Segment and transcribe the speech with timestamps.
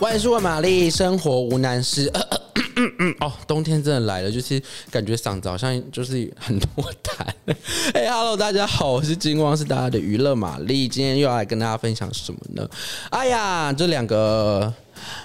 [0.00, 2.10] 万事问玛丽，生活无难事。
[2.14, 2.40] 呃呃
[2.76, 4.60] 嗯嗯哦，冬天真的来了，就是
[4.90, 6.68] 感觉嗓子好像就是很多
[7.02, 7.26] 痰。
[7.92, 12.66] 哎，Hello，大家好，我是金光，是大家的娱乐玛丽，今天又要来跟大家分享什么呢？
[13.10, 14.72] 哎呀，这两个。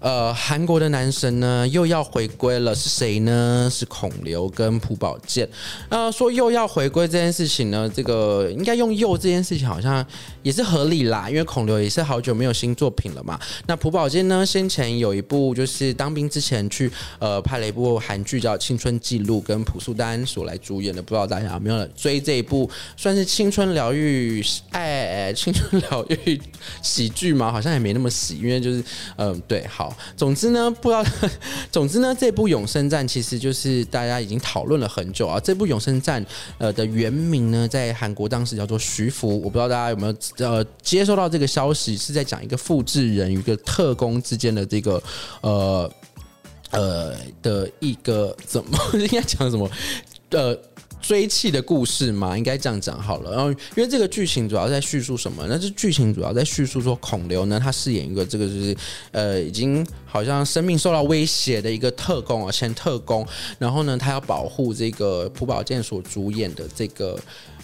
[0.00, 3.68] 呃，韩国的男神呢又要回归了，是谁呢？
[3.72, 5.48] 是孔刘跟朴宝剑。
[5.88, 10.04] 呃，说又要回归这件事情呢，这个应该用又这件事情好像
[10.42, 13.40] 也是合理啦，因为孔刘也是好久没有新作品了嘛。
[13.66, 26.40] 那朴宝剑呢，先前有一部就是当兵之前去呃拍了一部韩剧叫《青春记录》，跟朴素丹所来主演的，不知道大家有没有追这一部算是青春疗愈爱青春疗愈
[26.82, 27.50] 喜剧嘛？
[27.50, 28.84] 好像也没那么喜，因为就是
[29.16, 29.95] 嗯、对，好。
[30.16, 31.04] 总之呢，不知道。
[31.72, 35.38] 总之呢，这部《永生战》其实就是大家已经讨论了很久啊。
[35.40, 36.24] 这部《永生战》
[36.58, 45.02] 呃的原名呢，在韩国当时叫做《徐福》，我不知道大家有没有呃接收到这个消息，是在讲一个复制人与一个特工之间的这个
[45.40, 45.90] 呃
[46.70, 49.70] 呃的一个怎么 应该讲什么
[50.30, 50.58] 呃。
[51.06, 53.30] 追缉的故事嘛，应该这样讲好了。
[53.30, 55.46] 然后，因为这个剧情主要在叙述什么？
[55.48, 58.76] 那这剧情主要在叙述说，孔刘呢，他饰演一个这个就是
[59.12, 63.24] 呃，已经好像生命受到威胁的一个特工啊，前特工。
[63.60, 67.16] 然后呢，他要保护这个朴宝剑所主演的这个。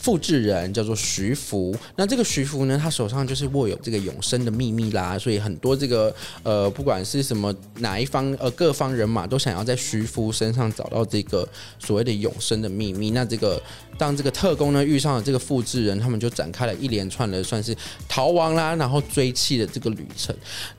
[0.00, 6.14] 复制人叫做徐福，那这个徐福呢，他手上就是握有这个永生的秘密啦，所以很多这个
[6.44, 11.46] 呃，不管是什么哪一方呃，各方人马都想要在徐福身上找到这个
[11.80, 13.10] 所谓的永生的秘密。
[13.10, 13.62] 那这个
[13.96, 17.76] 当这个特工呢遇上了这个复制人，他们就展开了一连串的算是
[18.08, 20.34] 逃亡啦，然后追妻的这个旅程。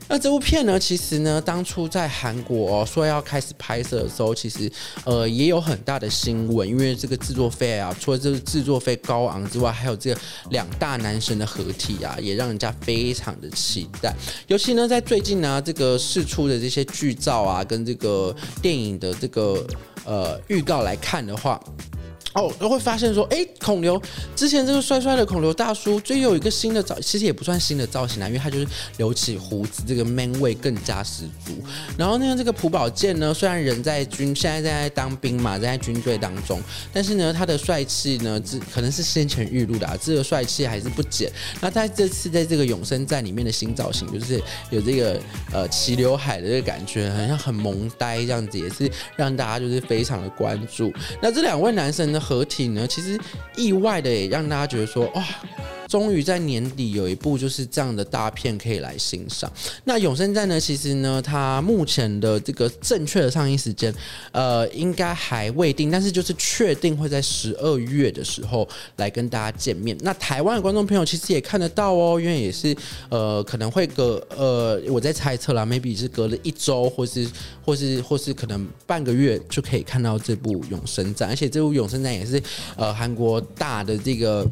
[0.07, 4.71] 那这部片呢，其实呢，当初在韩国、哦、说要开始拍摄的时候，其实
[5.03, 8.89] 呃也有很大的新闻，因为这个制作费啊，除了这个制作费。
[9.09, 14.13] 高昂之外，还有这个两大男神的合体啊，也让人家非常的期待。
[14.47, 19.65] 尤其呢，在最近呢、这个释出的这些剧照啊，跟这个电影的这个
[20.05, 21.59] 呃预告来看的话。
[22.33, 23.99] 哦，都会发现说，哎，孔刘
[24.35, 28.67] 之前这个帅帅的孔刘大叔，就有一个新的造，其实也不算新的造型啦，因为他就是
[28.97, 31.53] 留起胡子，这个 man 味更加十足。
[31.97, 36.61] 然后呢，这个朴宝剑呢，虽然人在军，现在在当兵嘛，在军队当中，
[36.93, 41.31] 但是呢，他的帅气呢，这可能是先前预录的啊，这个帅气还是不减。
[41.59, 44.39] 那他这次在这个永生战里面的新造型，就是
[44.69, 45.19] 有这个
[45.51, 50.93] 呃齐刘海的这个感觉，好像很萌呆这样子，也是让大家就是非常的关注。
[51.23, 52.18] 那这两位男生呢？
[52.19, 53.19] 合体呢，其实
[53.55, 55.23] 意外的也让大家觉得说，哇，
[55.89, 59.51] 终于在年底有一部就是这样的大片可以来欣赏。
[59.85, 63.91] 那《永生战》呢，其实呢，它目前的这个正确的上映时间，
[64.31, 69.97] 呃，应该还未定，但是就是确定会在十二月的时候来跟大家见面。
[70.01, 72.75] 那台湾的观众朋友其实也看得到哦，因为也是
[73.09, 77.27] 呃，可能会隔呃，我在猜测啦，maybe 是隔了一周，或是
[77.65, 82.39] 或是或是可能半个月就可以看到这部《永生战》，而且这部《永生战》也是
[82.75, 84.47] 呃韩国大的这个。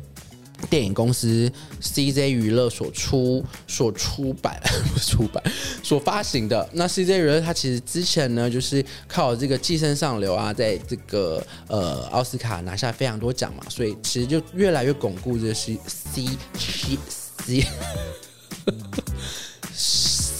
[0.70, 1.52] 电影公司
[1.82, 4.62] CJ 娱乐所出、所出版、
[5.00, 5.44] 出版、
[5.84, 6.68] 所发行的。
[6.74, 16.26] 那 CJ 娱乐它其实之前呢，就是靠这个《寄生上流》啊，在这个呃奥斯卡拿下非常多奖嘛，所以其实就越来越巩固这个 C C
[16.58, 17.66] C。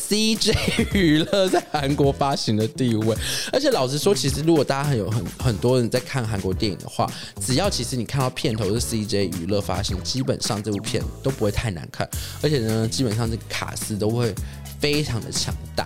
[0.10, 3.16] CJ 娱乐在韩国发行的地位，
[3.52, 12.08] 而且老实说，其实如果大家很有很很多人在看韩国电影的话，只要其实你看到片头是 CJ 娱乐发行，基本上这部片都不会太难看，
[12.42, 14.34] 而且呢，基本上这个卡司都会
[14.80, 15.86] 非常的强大。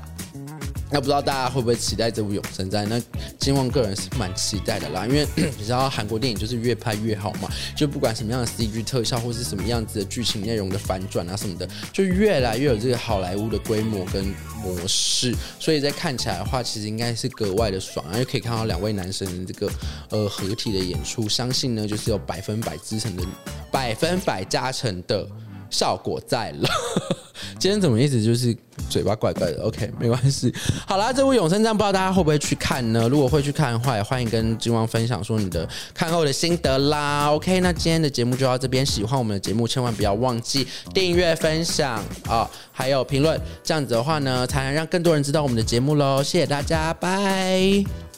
[0.91, 2.85] 那不知道大家会不会期待这部《永生战》？
[2.90, 3.02] 那
[3.40, 5.25] 金旺个人是蛮期待的啦，因为
[5.57, 14.25] 你知道韩国电影就是越拍越好嘛，就不管什么样的 CG 特效或是什么样子的剧情内容的反转啊什么的，就越来越有这个好莱坞的规模跟
[14.62, 19.72] 模式，所以在看起来的话，其实应该是格外的爽，啊，又可以看到两位男神的这个
[20.09, 23.23] 呃合体的演出，相信呢就是有百分百支撑的
[23.72, 25.26] 百分百加成的
[25.70, 26.70] 效果在了。
[27.58, 28.55] 今天怎么一直就是
[28.91, 30.53] 嘴巴怪怪的？OK，没关系。
[30.85, 33.08] 好啦，这部《永生战》不知道大家会不会去看呢？
[33.08, 37.32] 如果会去看的话，也欢迎跟金旺分享说你的看后的心得啦。
[37.32, 38.85] OK，那今天的节目就到这边。
[38.91, 43.40] 喜欢我们的节目，千万不要忘记订阅、分享啊、还有评论。
[43.64, 46.22] 这样子的话呢，才能让更多人知道我们的节目喽。
[46.22, 48.10] 谢谢大家，拜。